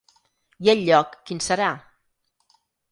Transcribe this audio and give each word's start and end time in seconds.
I 0.67 0.71
el 0.73 0.81
lloc, 0.89 1.13
quin 1.29 1.45
serà? 1.51 1.71